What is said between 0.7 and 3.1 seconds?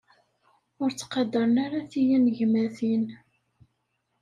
Ur ttqadaren ara tiyanegmatin.